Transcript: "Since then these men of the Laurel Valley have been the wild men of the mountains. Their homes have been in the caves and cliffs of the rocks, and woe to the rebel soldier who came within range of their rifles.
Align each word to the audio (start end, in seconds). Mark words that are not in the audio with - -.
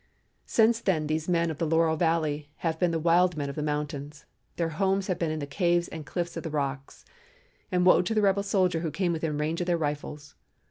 "Since 0.47 0.79
then 0.79 1.05
these 1.05 1.29
men 1.29 1.51
of 1.51 1.59
the 1.59 1.67
Laurel 1.67 1.95
Valley 1.95 2.49
have 2.65 2.79
been 2.79 2.89
the 2.89 2.97
wild 2.97 3.37
men 3.37 3.49
of 3.51 3.55
the 3.55 3.61
mountains. 3.61 4.25
Their 4.55 4.69
homes 4.69 5.05
have 5.05 5.19
been 5.19 5.29
in 5.29 5.37
the 5.37 5.45
caves 5.45 5.87
and 5.87 6.07
cliffs 6.07 6.35
of 6.35 6.41
the 6.41 6.49
rocks, 6.49 7.05
and 7.71 7.85
woe 7.85 8.01
to 8.01 8.15
the 8.15 8.21
rebel 8.23 8.41
soldier 8.41 8.79
who 8.79 8.89
came 8.89 9.13
within 9.13 9.37
range 9.37 9.61
of 9.61 9.67
their 9.67 9.77
rifles. 9.77 10.33